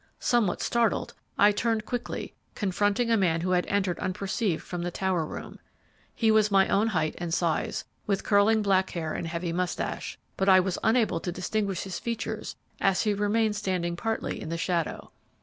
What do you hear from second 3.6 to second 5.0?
entered unperceived from the